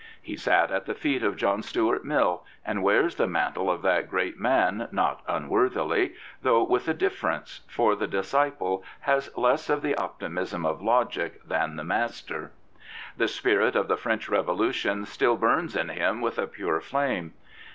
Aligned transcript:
He 0.19 0.35
sat 0.35 0.71
at 0.71 0.87
the 0.87 0.95
feet 0.95 1.21
of 1.21 1.37
John 1.37 1.61
Stuart 1.61 2.03
Mill 2.03 2.43
and 2.65 2.81
wears 2.81 3.17
the 3.17 3.27
mantle 3.27 3.69
of 3.69 3.83
that 3.83 4.09
great 4.09 4.39
man 4.39 4.87
not 4.91 5.21
unworthily, 5.27 6.15
though 6.41 6.63
with 6.63 6.87
a 6.87 6.93
difference, 6.95 7.61
for 7.67 7.95
the 7.95 8.07
disciple 8.07 8.83
has 9.01 9.29
less 9.37 9.69
of 9.69 9.83
the 9.83 9.93
optimism 9.93 10.65
of 10.65 10.81
logic 10.81 11.39
than 11.45 11.75
the 11.75 11.83
master. 11.83 12.51
The 13.17 13.27
spirit 13.27 13.75
of 13.75 13.87
the 13.87 13.95
French 13.95 14.27
Revolution 14.27 15.05
still 15.05 15.37
burns 15.37 15.75
in 15.75 15.89
him 15.89 16.19
with 16.19 16.39
a 16.39 16.47
pure 16.47 16.81
flame. 16.81 17.33